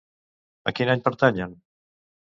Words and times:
A 0.71 0.73
quin 0.79 0.91
any 0.95 1.05
pertanyen? 1.09 1.57